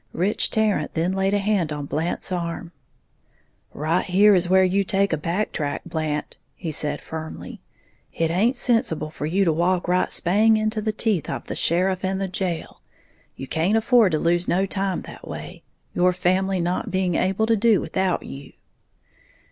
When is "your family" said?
15.93-16.59